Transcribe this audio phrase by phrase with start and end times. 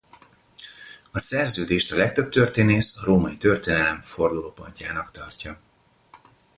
[1.11, 5.59] A szerződést a legtöbb történész a római történelem fordulópontjának tartja.